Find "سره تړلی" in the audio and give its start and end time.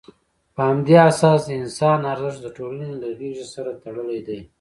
3.53-4.19